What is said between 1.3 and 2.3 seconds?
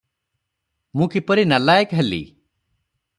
ନାଲାଏକ ହେଲି?